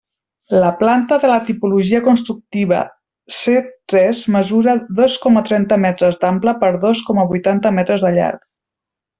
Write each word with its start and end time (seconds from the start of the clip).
La 0.61 0.69
planta 0.77 1.17
de 1.25 1.29
la 1.31 1.35
tipologia 1.49 1.99
constructiva 2.07 2.79
C 3.41 3.55
tres 3.93 4.23
mesura 4.39 4.75
dos 5.03 5.19
coma 5.27 5.45
trenta 5.51 5.81
metres 5.87 6.21
d'ample 6.25 6.59
per 6.65 6.75
dos 6.87 7.07
coma 7.11 7.31
vuitanta 7.35 7.75
metres 7.81 8.07
de 8.09 8.15
llarg. 8.19 8.45